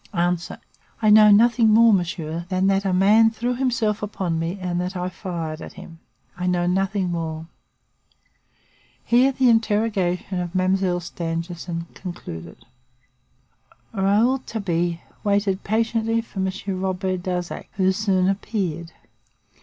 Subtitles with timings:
[0.13, 0.35] "A.
[1.03, 4.95] I know nothing more, monsieur, than that a man threw himself upon me and that
[4.97, 5.99] I fired at him.
[6.35, 7.45] I know nothing more."
[9.05, 12.65] Here the interrogation of Mademoiselle Stangerson concluded.
[13.93, 18.93] Rouletabille waited patiently for Monsieur Robert Darzac, who soon appeared.